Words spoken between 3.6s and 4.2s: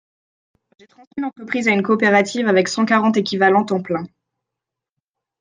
temps plein.